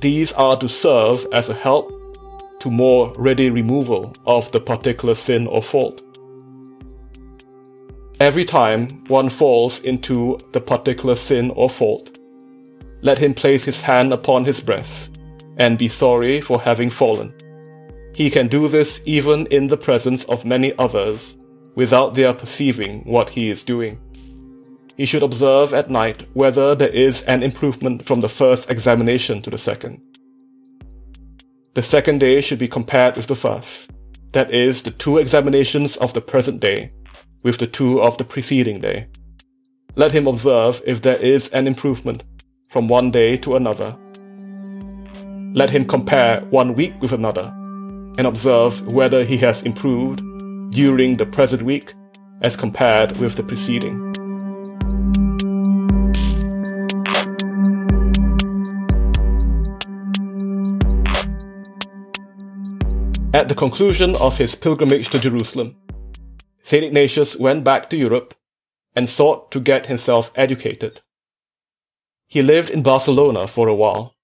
These 0.00 0.32
are 0.32 0.56
to 0.58 0.68
serve 0.68 1.26
as 1.32 1.48
a 1.48 1.54
help 1.54 1.90
to 2.60 2.70
more 2.70 3.12
ready 3.16 3.50
removal 3.50 4.14
of 4.26 4.50
the 4.52 4.60
particular 4.60 5.14
sin 5.14 5.46
or 5.46 5.62
fault. 5.62 6.02
Every 8.22 8.44
time 8.44 9.04
one 9.08 9.28
falls 9.28 9.80
into 9.80 10.38
the 10.52 10.60
particular 10.60 11.16
sin 11.16 11.50
or 11.56 11.68
fault, 11.68 12.18
let 13.00 13.18
him 13.18 13.34
place 13.34 13.64
his 13.64 13.80
hand 13.80 14.12
upon 14.12 14.44
his 14.44 14.60
breast 14.60 15.18
and 15.56 15.76
be 15.76 15.88
sorry 15.88 16.40
for 16.40 16.60
having 16.60 16.88
fallen. 16.88 17.34
He 18.14 18.30
can 18.30 18.46
do 18.46 18.68
this 18.68 19.00
even 19.06 19.46
in 19.46 19.66
the 19.66 19.76
presence 19.76 20.22
of 20.26 20.44
many 20.44 20.72
others 20.78 21.36
without 21.74 22.14
their 22.14 22.32
perceiving 22.32 23.00
what 23.06 23.28
he 23.28 23.50
is 23.50 23.64
doing. 23.64 23.98
He 24.96 25.04
should 25.04 25.24
observe 25.24 25.74
at 25.74 25.90
night 25.90 26.28
whether 26.32 26.76
there 26.76 26.94
is 26.94 27.22
an 27.22 27.42
improvement 27.42 28.06
from 28.06 28.20
the 28.20 28.28
first 28.28 28.70
examination 28.70 29.42
to 29.42 29.50
the 29.50 29.58
second. 29.58 30.00
The 31.74 31.82
second 31.82 32.20
day 32.20 32.40
should 32.40 32.60
be 32.60 32.68
compared 32.68 33.16
with 33.16 33.26
the 33.26 33.34
first, 33.34 33.90
that 34.30 34.54
is, 34.54 34.80
the 34.80 34.92
two 34.92 35.18
examinations 35.18 35.96
of 35.96 36.14
the 36.14 36.20
present 36.20 36.60
day 36.60 36.90
with 37.42 37.58
the 37.58 37.66
two 37.66 38.00
of 38.00 38.16
the 38.18 38.24
preceding 38.24 38.80
day. 38.80 39.06
Let 39.96 40.12
him 40.12 40.26
observe 40.26 40.82
if 40.86 41.02
there 41.02 41.18
is 41.18 41.48
an 41.50 41.66
improvement 41.66 42.24
from 42.70 42.88
one 42.88 43.10
day 43.10 43.36
to 43.38 43.56
another 43.56 43.96
let 45.54 45.68
him 45.68 45.84
compare 45.84 46.40
one 46.48 46.74
week 46.74 46.94
with 47.02 47.12
another, 47.12 47.52
and 48.16 48.26
observe 48.26 48.86
whether 48.86 49.22
he 49.22 49.36
has 49.36 49.62
improved 49.64 50.22
during 50.70 51.18
the 51.18 51.26
present 51.26 51.60
week 51.60 51.92
as 52.40 52.56
compared 52.56 53.18
with 53.18 53.36
the 53.36 53.42
preceding. 53.42 54.00
At 63.34 63.48
the 63.48 63.54
conclusion 63.54 64.16
of 64.16 64.38
his 64.38 64.54
pilgrimage 64.54 65.10
to 65.10 65.18
Jerusalem, 65.18 65.76
St. 66.62 66.84
Ignatius 66.84 67.36
went 67.36 67.64
back 67.64 67.90
to 67.90 67.96
Europe 67.96 68.34
and 68.94 69.08
sought 69.08 69.50
to 69.50 69.60
get 69.60 69.86
himself 69.86 70.30
educated. 70.34 71.00
He 72.28 72.42
lived 72.42 72.70
in 72.70 72.82
Barcelona 72.82 73.46
for 73.46 73.68
a 73.68 73.74
while, 73.74 74.14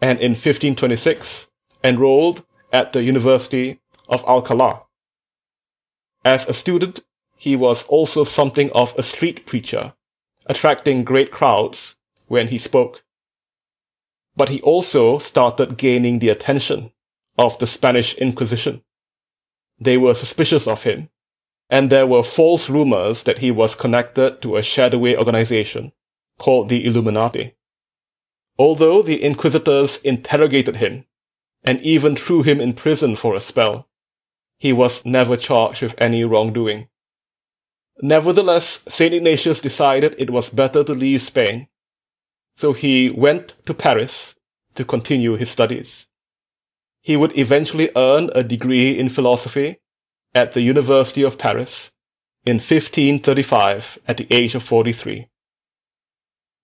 and 0.00 0.18
in 0.18 0.32
1526 0.32 1.48
enrolled 1.84 2.44
at 2.72 2.92
the 2.92 3.02
University 3.02 3.80
of 4.08 4.24
Alcalá. 4.24 4.82
As 6.24 6.48
a 6.48 6.52
student, 6.52 7.00
he 7.36 7.54
was 7.54 7.84
also 7.84 8.24
something 8.24 8.70
of 8.72 8.94
a 8.96 9.02
street 9.02 9.46
preacher, 9.46 9.92
attracting 10.46 11.04
great 11.04 11.30
crowds 11.30 11.96
when 12.26 12.48
he 12.48 12.58
spoke. 12.58 13.04
But 14.34 14.48
he 14.48 14.60
also 14.62 15.18
started 15.18 15.76
gaining 15.76 16.18
the 16.18 16.30
attention 16.30 16.92
of 17.38 17.58
the 17.58 17.66
Spanish 17.66 18.14
Inquisition. 18.14 18.82
They 19.78 19.96
were 19.96 20.14
suspicious 20.14 20.66
of 20.66 20.82
him, 20.82 21.10
and 21.68 21.90
there 21.90 22.06
were 22.06 22.22
false 22.22 22.70
rumors 22.70 23.24
that 23.24 23.38
he 23.38 23.50
was 23.50 23.74
connected 23.74 24.40
to 24.40 24.56
a 24.56 24.62
shadowy 24.62 25.16
organization 25.16 25.92
called 26.38 26.68
the 26.68 26.84
Illuminati. 26.84 27.54
Although 28.58 29.02
the 29.02 29.22
inquisitors 29.22 29.98
interrogated 29.98 30.76
him 30.76 31.04
and 31.64 31.80
even 31.80 32.14
threw 32.14 32.42
him 32.42 32.60
in 32.60 32.72
prison 32.72 33.16
for 33.16 33.34
a 33.34 33.40
spell, 33.40 33.88
he 34.58 34.72
was 34.72 35.04
never 35.04 35.36
charged 35.36 35.82
with 35.82 35.94
any 35.98 36.24
wrongdoing. 36.24 36.88
Nevertheless, 38.00 38.84
St. 38.88 39.12
Ignatius 39.12 39.60
decided 39.60 40.14
it 40.18 40.30
was 40.30 40.50
better 40.50 40.84
to 40.84 40.92
leave 40.94 41.22
Spain, 41.22 41.68
so 42.54 42.72
he 42.72 43.10
went 43.10 43.54
to 43.66 43.74
Paris 43.74 44.36
to 44.74 44.84
continue 44.84 45.36
his 45.36 45.50
studies. 45.50 46.06
He 47.00 47.16
would 47.16 47.36
eventually 47.36 47.90
earn 47.96 48.30
a 48.34 48.42
degree 48.42 48.98
in 48.98 49.08
philosophy 49.08 49.80
at 50.36 50.52
the 50.52 50.60
University 50.60 51.22
of 51.22 51.38
Paris 51.38 51.90
in 52.44 52.56
1535 52.56 53.98
at 54.06 54.18
the 54.18 54.26
age 54.30 54.54
of 54.54 54.62
43. 54.62 55.28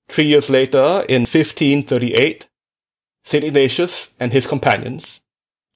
Three 0.09 0.27
years 0.27 0.51
later, 0.51 1.05
in 1.09 1.23
1538, 1.23 2.47
St. 3.25 3.45
Ignatius 3.45 4.13
and 4.21 4.33
his 4.33 4.47
companions, 4.47 5.23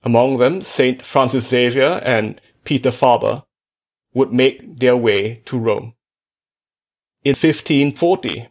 among 0.03 0.39
them 0.39 0.61
St. 0.61 1.05
Francis 1.05 1.49
Xavier 1.49 2.01
and 2.05 2.41
Peter 2.65 2.93
Faber, 2.93 3.45
would 4.13 4.33
make 4.33 4.79
their 4.79 4.97
way 4.97 5.43
to 5.47 5.59
Rome. 5.59 5.95
In 7.25 7.31
1540, 7.31 8.49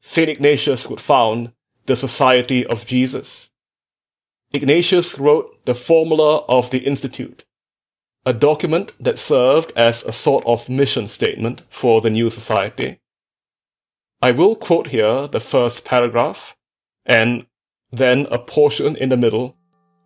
St. 0.00 0.28
Ignatius 0.28 0.88
would 0.88 1.00
found 1.00 1.52
the 1.86 1.96
Society 1.96 2.66
of 2.66 2.86
Jesus, 2.86 3.50
Ignatius 4.52 5.18
wrote 5.18 5.64
the 5.66 5.74
formula 5.74 6.38
of 6.48 6.70
the 6.70 6.78
Institute, 6.78 7.44
a 8.26 8.32
document 8.32 8.92
that 9.00 9.18
served 9.18 9.72
as 9.76 10.04
a 10.04 10.12
sort 10.12 10.44
of 10.44 10.68
mission 10.68 11.06
statement 11.06 11.62
for 11.70 12.00
the 12.00 12.10
new 12.10 12.28
society. 12.28 12.98
I 14.20 14.32
will 14.32 14.56
quote 14.56 14.88
here 14.88 15.26
the 15.28 15.40
first 15.40 15.84
paragraph 15.84 16.56
and 17.06 17.46
then 17.90 18.26
a 18.30 18.38
portion 18.38 18.96
in 18.96 19.08
the 19.08 19.16
middle 19.16 19.54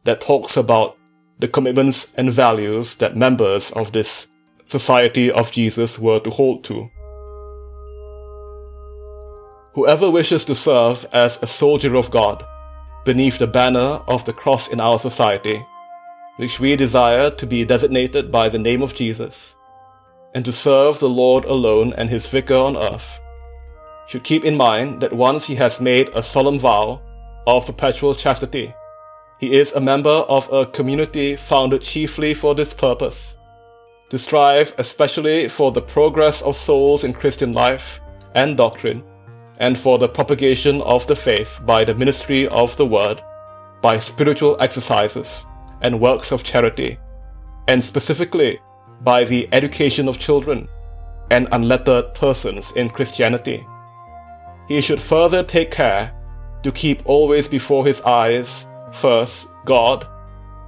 that 0.05 0.21
talks 0.21 0.57
about 0.57 0.97
the 1.41 1.49
commitments 1.49 2.13
and 2.15 2.33
values 2.33 2.97
that 2.97 3.17
members 3.17 3.73
of 3.73 3.93
this 3.93 4.29
Society 4.71 5.33
of 5.33 5.51
Jesus 5.51 5.99
were 5.99 6.21
to 6.21 6.31
hold 6.31 6.63
to. 6.63 6.89
Whoever 9.75 10.09
wishes 10.09 10.45
to 10.45 10.55
serve 10.55 11.05
as 11.13 11.43
a 11.43 11.47
soldier 11.49 11.97
of 11.97 12.13
God 12.13 12.45
beneath 13.05 13.39
the 13.39 13.49
banner 13.49 13.99
of 14.07 14.25
the 14.27 14.33
cross 14.33 14.69
in 14.69 14.81
our 14.81 15.01
society, 15.01 15.67
which 16.41 16.59
we 16.59 16.75
desire 16.75 17.29
to 17.29 17.47
be 17.47 17.67
designated 17.67 18.33
by 18.33 18.49
the 18.49 18.59
name 18.59 18.81
of 18.81 18.95
Jesus, 18.95 19.55
and 20.35 20.43
to 20.43 20.51
serve 20.51 20.99
the 20.99 21.09
Lord 21.09 21.45
alone 21.45 21.93
and 21.99 22.09
his 22.09 22.27
vicar 22.27 22.55
on 22.55 22.79
earth, 22.79 23.21
should 24.09 24.25
keep 24.25 24.43
in 24.43 24.57
mind 24.57 25.03
that 25.03 25.13
once 25.13 25.45
he 25.45 25.55
has 25.57 25.83
made 25.83 26.09
a 26.15 26.23
solemn 26.23 26.59
vow 26.59 26.99
of 27.47 27.67
perpetual 27.67 28.15
chastity, 28.15 28.73
he 29.39 29.53
is 29.53 29.75
a 29.75 29.83
member 29.83 30.25
of 30.37 30.51
a 30.51 30.65
community 30.65 31.37
founded 31.37 31.83
chiefly 31.83 32.33
for 32.33 32.55
this 32.55 32.73
purpose, 32.73 33.37
to 34.09 34.17
strive 34.17 34.73
especially 34.79 35.47
for 35.47 35.71
the 35.71 35.83
progress 35.83 36.41
of 36.41 36.57
souls 36.57 37.05
in 37.05 37.13
Christian 37.13 37.53
life 37.53 38.01
and 38.35 38.57
doctrine, 38.57 39.03
and 39.59 39.79
for 39.79 39.99
the 39.99 40.09
propagation 40.09 40.81
of 40.81 41.07
the 41.07 41.17
faith 41.17 41.59
by 41.67 41.85
the 41.85 41.95
ministry 41.95 42.49
of 42.49 42.75
the 42.79 42.87
word, 42.87 43.21
by 43.83 43.99
spiritual 43.99 44.57
exercises 44.59 45.45
and 45.83 46.01
works 46.01 46.33
of 46.33 46.45
charity, 46.45 46.99
and 47.69 47.83
specifically 47.83 48.59
by 49.03 49.25
the 49.25 49.49
education 49.53 50.09
of 50.09 50.19
children 50.19 50.69
and 51.31 51.49
unlettered 51.53 52.13
persons 52.15 52.73
in 52.73 52.91
Christianity. 52.91 53.65
He 54.69 54.81
should 54.81 55.01
further 55.01 55.43
take 55.43 55.71
care 55.71 56.13
to 56.63 56.73
keep 56.73 57.03
always 57.05 57.49
before 57.49 57.87
his 57.87 58.03
eyes, 58.03 58.67
first, 58.93 59.49
God, 59.65 60.07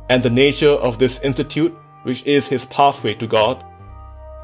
and 0.09 0.23
the 0.23 0.31
nature 0.31 0.71
of 0.71 0.99
this 0.99 1.21
institute, 1.21 1.77
which 2.05 2.25
is 2.25 2.47
his 2.47 2.65
pathway 2.67 3.15
to 3.15 3.27
God, 3.27 3.65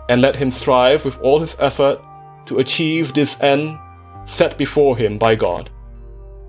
and 0.09 0.21
let 0.21 0.37
him 0.37 0.51
strive 0.51 1.05
with 1.05 1.19
all 1.21 1.41
his 1.41 1.57
effort 1.59 2.01
to 2.47 2.59
achieve 2.59 3.15
this 3.15 3.41
end 3.41 3.79
set 4.27 4.59
before 4.59 4.97
him 4.97 5.19
by 5.19 5.35
God. 5.35 5.71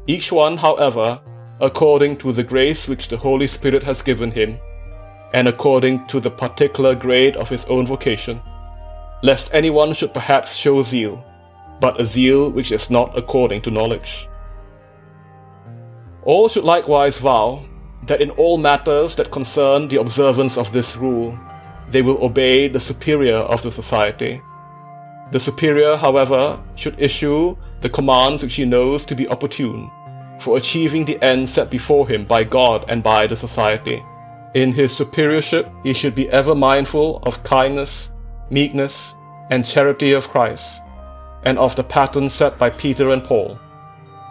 Each 0.07 0.31
one, 0.31 0.57
however, 0.57 1.21
according 1.61 2.15
to 2.17 2.31
the 2.31 2.43
grace 2.43 2.87
which 2.87 3.09
the 3.09 3.17
Holy 3.17 3.47
Spirit 3.47 3.83
has 3.83 4.01
given 4.01 4.31
him, 4.31 4.57
and 5.33 5.47
according 5.47 6.05
to 6.07 6.19
the 6.19 6.31
particular 6.31 6.95
grade 6.95 7.35
of 7.35 7.49
his 7.49 7.65
own 7.65 7.85
vocation, 7.85 8.41
lest 9.23 9.53
anyone 9.53 9.93
should 9.93 10.13
perhaps 10.13 10.55
show 10.55 10.81
zeal, 10.81 11.23
but 11.81 11.99
a 12.01 12.05
zeal 12.05 12.49
which 12.51 12.71
is 12.71 12.89
not 12.89 13.17
according 13.17 13.61
to 13.61 13.71
knowledge. 13.71 14.29
All 16.23 16.47
should 16.47 16.63
likewise 16.63 17.17
vow 17.17 17.65
that 18.03 18.21
in 18.21 18.29
all 18.31 18.57
matters 18.57 19.15
that 19.17 19.31
concern 19.31 19.87
the 19.87 19.99
observance 19.99 20.57
of 20.57 20.71
this 20.71 20.95
rule, 20.95 21.37
they 21.91 22.01
will 22.01 22.23
obey 22.23 22.67
the 22.67 22.79
superior 22.79 23.37
of 23.37 23.61
the 23.63 23.71
society. 23.71 24.41
The 25.31 25.39
superior, 25.39 25.97
however, 25.97 26.59
should 26.75 26.99
issue 26.99 27.57
the 27.81 27.89
commands 27.89 28.43
which 28.43 28.55
he 28.55 28.65
knows 28.65 29.05
to 29.05 29.15
be 29.15 29.27
opportune 29.27 29.91
for 30.39 30.57
achieving 30.57 31.05
the 31.05 31.21
end 31.23 31.49
set 31.49 31.69
before 31.69 32.07
him 32.07 32.25
by 32.25 32.43
God 32.43 32.85
and 32.87 33.03
by 33.03 33.27
the 33.27 33.35
society. 33.35 34.03
In 34.55 34.73
his 34.73 34.95
superiorship, 34.95 35.69
he 35.83 35.93
should 35.93 36.15
be 36.15 36.29
ever 36.29 36.55
mindful 36.55 37.19
of 37.23 37.43
kindness, 37.43 38.09
meekness, 38.49 39.15
and 39.51 39.65
charity 39.65 40.13
of 40.13 40.27
Christ, 40.29 40.81
and 41.43 41.57
of 41.57 41.75
the 41.75 41.83
pattern 41.83 42.29
set 42.29 42.57
by 42.57 42.69
Peter 42.69 43.11
and 43.11 43.23
Paul, 43.23 43.59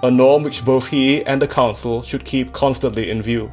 a 0.03 0.11
norm 0.11 0.43
which 0.43 0.65
both 0.65 0.89
he 0.89 1.25
and 1.25 1.41
the 1.41 1.49
council 1.49 2.03
should 2.03 2.25
keep 2.25 2.53
constantly 2.53 3.11
in 3.11 3.23
view. 3.23 3.53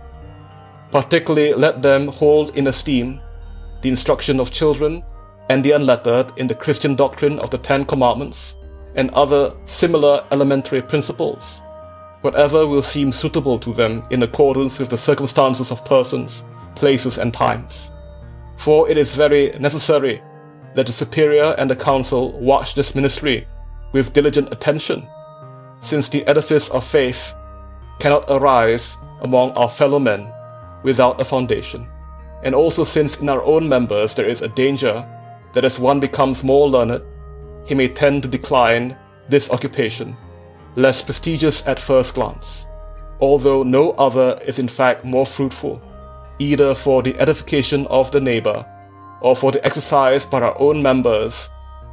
Particularly 0.91 1.53
let 1.53 1.81
them 1.81 2.07
hold 2.07 2.55
in 2.55 2.67
esteem 2.67 3.19
the 3.81 3.89
instruction 3.89 4.39
of 4.39 4.51
children 4.51 5.03
and 5.49 5.63
the 5.63 5.71
unlettered 5.71 6.31
in 6.37 6.47
the 6.47 6.55
Christian 6.55 6.95
doctrine 6.95 7.37
of 7.39 7.51
the 7.51 7.57
Ten 7.57 7.85
Commandments, 7.85 8.55
and 8.95 9.11
other 9.11 9.53
similar 9.65 10.25
elementary 10.31 10.81
principles, 10.81 11.61
whatever 12.25 12.65
will 12.65 12.81
seem 12.81 13.11
suitable 13.11 13.59
to 13.59 13.71
them 13.71 14.01
in 14.09 14.23
accordance 14.23 14.79
with 14.79 14.89
the 14.89 14.97
circumstances 14.97 15.69
of 15.69 15.85
persons, 15.85 16.43
places, 16.73 17.19
and 17.19 17.31
times. 17.31 17.91
For 18.57 18.89
it 18.89 18.97
is 18.97 19.13
very 19.13 19.51
necessary 19.59 20.23
that 20.73 20.87
the 20.87 20.91
superior 20.91 21.53
and 21.59 21.69
the 21.69 21.75
council 21.75 22.31
watch 22.41 22.73
this 22.73 22.95
ministry 22.95 23.47
with 23.91 24.11
diligent 24.11 24.51
attention, 24.51 25.07
since 25.83 26.09
the 26.09 26.25
edifice 26.25 26.67
of 26.69 26.83
faith 26.83 27.31
cannot 27.99 28.25
arise 28.27 28.97
among 29.21 29.51
our 29.51 29.69
fellow 29.69 29.99
men 29.99 30.27
without 30.83 31.21
a 31.21 31.25
foundation, 31.25 31.87
and 32.43 32.55
also 32.55 32.83
since 32.83 33.21
in 33.21 33.29
our 33.29 33.43
own 33.43 33.69
members 33.69 34.15
there 34.15 34.27
is 34.27 34.41
a 34.41 34.49
danger 34.49 35.05
that 35.53 35.63
as 35.63 35.79
one 35.79 35.99
becomes 35.99 36.43
more 36.43 36.67
learned, 36.67 37.03
he 37.67 37.75
may 37.75 37.87
tend 37.87 38.23
to 38.23 38.27
decline 38.27 38.97
this 39.29 39.51
occupation, 39.51 40.17
less 40.75 41.01
prestigious 41.01 41.65
at 41.67 41.79
first 41.79 42.15
glance, 42.15 42.67
although 43.19 43.63
no 43.63 43.91
other 43.91 44.39
is 44.45 44.59
in 44.59 44.67
fact 44.67 45.05
more 45.05 45.25
fruitful, 45.25 45.81
either 46.39 46.75
for 46.75 47.01
the 47.01 47.17
edification 47.19 47.87
of 47.87 48.11
the 48.11 48.19
neighbor 48.19 48.65
or 49.21 49.35
for 49.35 49.51
the 49.51 49.65
exercise 49.65 50.25
by 50.25 50.41
our 50.41 50.59
own 50.59 50.81
members 50.81 51.49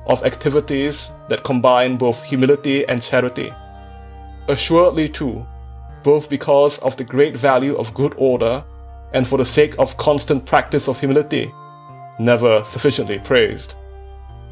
of 0.07 0.25
activities 0.25 1.12
that 1.29 1.45
combine 1.45 1.97
both 1.97 2.25
humility 2.25 2.87
and 2.88 3.03
charity. 3.03 3.53
Assuredly, 4.49 5.09
too, 5.09 5.47
both 6.03 6.29
because 6.29 6.79
of 6.81 6.97
the 6.97 7.05
great 7.05 7.37
value 7.37 7.77
of 7.77 7.95
good 7.95 8.14
order 8.18 8.64
and 9.14 9.27
for 9.27 9.38
the 9.38 9.47
sake 9.47 9.77
of 9.79 9.97
constant 9.97 10.45
practice 10.45 10.88
of 10.88 10.99
humility, 10.99 11.53
never 12.18 12.64
sufficiently 12.64 13.18
praised. 13.21 13.77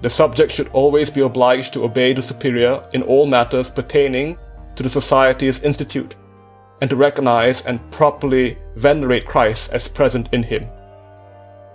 The 0.03 0.11
subject 0.11 0.53
should 0.53 0.69
always 0.69 1.11
be 1.11 1.21
obliged 1.21 1.73
to 1.75 1.85
obey 1.85 2.13
the 2.13 2.23
superior 2.23 2.83
in 2.93 3.03
all 3.03 3.27
matters 3.27 3.69
pertaining 3.69 4.39
to 4.77 4.83
the 4.83 4.89
society's 4.89 5.61
institute, 5.61 6.15
and 6.81 6.89
to 6.89 6.97
recognize 6.97 7.67
and 7.67 7.79
properly 7.91 8.57
venerate 8.77 9.27
Christ 9.27 9.73
as 9.73 9.89
present 9.89 10.29
in 10.33 10.43
him. 10.43 10.67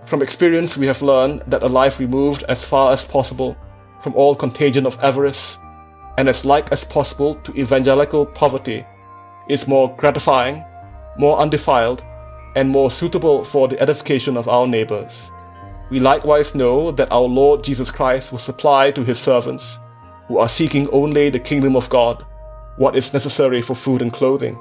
From 0.05 0.21
experience, 0.21 0.77
we 0.77 0.87
have 0.87 1.01
learned 1.01 1.43
that 1.47 1.63
a 1.63 1.67
life 1.67 1.99
removed 1.99 2.43
as 2.49 2.63
far 2.63 2.91
as 2.91 3.05
possible 3.05 3.55
from 4.01 4.15
all 4.15 4.35
contagion 4.35 4.85
of 4.85 4.99
avarice 5.03 5.57
and 6.17 6.29
as 6.29 6.45
like 6.45 6.71
as 6.71 6.83
possible 6.83 7.35
to 7.35 7.55
evangelical 7.59 8.25
poverty 8.25 8.85
is 9.49 9.67
more 9.67 9.93
gratifying, 9.97 10.63
more 11.17 11.37
undefiled, 11.39 12.03
and 12.55 12.69
more 12.69 12.89
suitable 12.89 13.43
for 13.43 13.67
the 13.67 13.79
edification 13.79 14.37
of 14.37 14.47
our 14.47 14.65
neighbors. 14.65 15.31
We 15.89 15.99
likewise 15.99 16.55
know 16.55 16.91
that 16.91 17.11
our 17.11 17.21
Lord 17.21 17.63
Jesus 17.63 17.91
Christ 17.91 18.31
will 18.31 18.39
supply 18.39 18.91
to 18.91 19.03
his 19.03 19.19
servants, 19.19 19.79
who 20.27 20.39
are 20.39 20.49
seeking 20.49 20.89
only 20.89 21.29
the 21.29 21.39
kingdom 21.39 21.75
of 21.75 21.89
God, 21.89 22.25
what 22.77 22.97
is 22.97 23.13
necessary 23.13 23.61
for 23.61 23.75
food 23.75 24.01
and 24.01 24.11
clothing. 24.11 24.57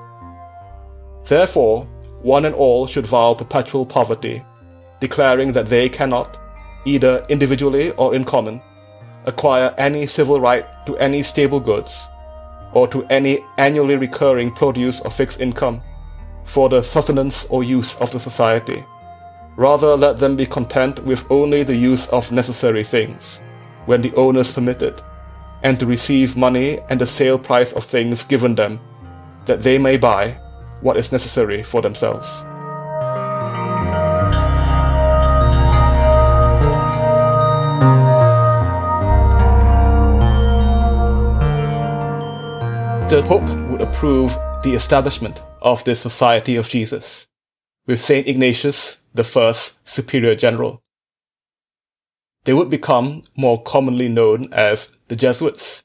Therefore, 1.26 1.86
one 2.22 2.44
and 2.44 2.54
all 2.54 2.86
should 2.86 3.06
vow 3.06 3.34
perpetual 3.34 3.86
poverty, 3.86 4.42
declaring 5.00 5.52
that 5.54 5.68
they 5.68 5.88
cannot, 5.88 6.36
either 6.84 7.24
individually 7.28 7.92
or 7.92 8.14
in 8.14 8.24
common, 8.24 8.60
acquire 9.24 9.74
any 9.78 10.06
civil 10.06 10.38
right 10.38 10.66
to 10.84 10.96
any 10.98 11.22
stable 11.22 11.60
goods, 11.60 12.06
or 12.74 12.86
to 12.88 13.04
any 13.04 13.38
annually 13.56 13.96
recurring 13.96 14.50
produce 14.50 15.00
or 15.00 15.10
fixed 15.10 15.40
income, 15.40 15.80
for 16.44 16.68
the 16.68 16.82
sustenance 16.82 17.46
or 17.46 17.64
use 17.64 17.96
of 17.96 18.10
the 18.10 18.20
society. 18.20 18.84
Rather, 19.56 19.96
let 19.96 20.18
them 20.18 20.34
be 20.34 20.46
content 20.46 20.98
with 21.04 21.24
only 21.30 21.62
the 21.62 21.76
use 21.76 22.08
of 22.08 22.32
necessary 22.32 22.82
things, 22.82 23.40
when 23.86 24.02
the 24.02 24.12
owners 24.14 24.50
permit 24.50 24.82
it, 24.82 25.00
and 25.62 25.78
to 25.78 25.86
receive 25.86 26.36
money 26.36 26.80
and 26.88 27.00
the 27.00 27.06
sale 27.06 27.38
price 27.38 27.72
of 27.72 27.84
things 27.84 28.24
given 28.24 28.54
them, 28.56 28.80
that 29.46 29.62
they 29.62 29.78
may 29.78 29.96
buy 29.96 30.30
what 30.80 30.96
is 30.96 31.12
necessary 31.12 31.62
for 31.62 31.80
themselves. 31.82 32.44
The 43.08 43.22
Pope 43.22 43.48
would 43.70 43.80
approve 43.80 44.36
the 44.64 44.72
establishment 44.74 45.40
of 45.62 45.84
the 45.84 45.94
Society 45.94 46.56
of 46.56 46.68
Jesus, 46.68 47.28
with 47.86 48.00
Saint 48.00 48.26
Ignatius, 48.26 48.98
the 49.14 49.24
first 49.24 49.88
Superior 49.88 50.34
General. 50.34 50.82
They 52.44 52.52
would 52.52 52.68
become 52.68 53.22
more 53.36 53.62
commonly 53.62 54.08
known 54.08 54.52
as 54.52 54.96
the 55.08 55.16
Jesuits, 55.16 55.84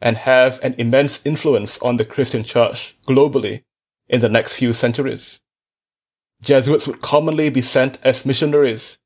and 0.00 0.16
have 0.16 0.60
an 0.62 0.74
immense 0.78 1.20
influence 1.24 1.78
on 1.78 1.96
the 1.96 2.04
Christian 2.04 2.44
Church 2.44 2.96
globally 3.06 3.62
in 4.08 4.20
the 4.20 4.28
next 4.28 4.54
few 4.54 4.72
centuries. 4.72 5.40
Jesuits 6.40 6.86
would 6.86 7.00
commonly 7.00 7.50
be 7.50 7.62
sent 7.62 7.98
as 8.02 8.24
missionaries 8.24 8.98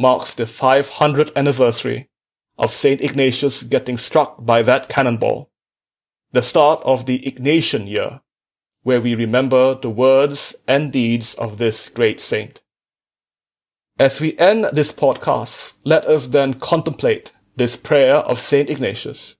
marks 0.00 0.32
the 0.32 0.44
500th 0.44 1.30
anniversary 1.36 2.08
of 2.56 2.72
St. 2.72 3.02
Ignatius 3.02 3.62
getting 3.62 3.98
struck 3.98 4.44
by 4.44 4.62
that 4.62 4.88
cannonball, 4.88 5.50
the 6.32 6.40
start 6.40 6.80
of 6.84 7.04
the 7.04 7.18
Ignatian 7.18 7.86
year, 7.86 8.22
where 8.82 9.00
we 9.02 9.14
remember 9.14 9.74
the 9.74 9.90
words 9.90 10.56
and 10.66 10.90
deeds 10.90 11.34
of 11.34 11.58
this 11.58 11.90
great 11.90 12.18
saint. 12.18 12.62
As 13.98 14.22
we 14.22 14.38
end 14.38 14.70
this 14.72 14.90
podcast, 14.90 15.74
let 15.84 16.06
us 16.06 16.28
then 16.28 16.54
contemplate 16.54 17.32
this 17.56 17.76
prayer 17.76 18.16
of 18.16 18.40
St. 18.40 18.70
Ignatius, 18.70 19.36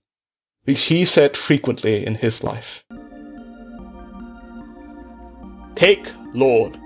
which 0.65 0.83
he 0.83 1.05
said 1.05 1.35
frequently 1.35 2.05
in 2.05 2.15
his 2.15 2.43
life. 2.43 2.83
Take, 5.73 6.11
Lord, 6.35 6.77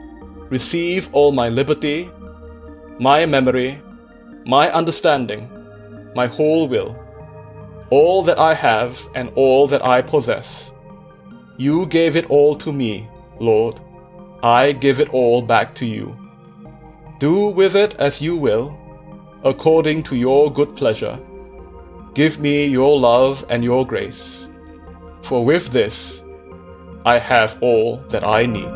receive 0.50 1.14
all 1.14 1.34
my 1.34 1.50
liberty, 1.50 2.10
my 3.00 3.26
memory, 3.26 3.82
my 4.46 4.72
understanding, 4.72 5.50
my 6.16 6.28
whole 6.28 6.68
will, 6.68 6.98
all 7.90 8.24
that 8.24 8.40
I 8.40 8.54
have 8.54 9.00
and 9.16 9.30
all 9.36 9.68
that 9.68 9.86
I 9.86 10.02
possess. 10.02 10.72
You 11.58 11.86
gave 11.88 12.16
it 12.16 12.30
all 12.30 12.56
to 12.56 12.72
me, 12.72 13.08
Lord. 13.40 13.80
I 14.44 14.72
give 14.72 15.00
it 15.00 15.10
all 15.10 15.42
back 15.42 15.76
to 15.76 15.86
you. 15.86 16.16
Do 17.20 17.48
with 17.48 17.76
it 17.76 17.96
as 17.96 18.22
you 18.22 18.38
will, 18.38 18.78
according 19.44 20.04
to 20.04 20.16
your 20.16 20.52
good 20.52 20.76
pleasure. 20.76 21.20
Give 22.14 22.40
me 22.40 22.66
your 22.66 23.00
love 23.00 23.46
and 23.50 23.64
your 23.64 23.86
grace, 23.86 24.50
for 25.22 25.44
with 25.44 25.72
this 25.72 26.24
I 27.06 27.20
have 27.20 27.58
all 27.62 27.98
that 28.10 28.24
I 28.24 28.46
need. 28.46 28.72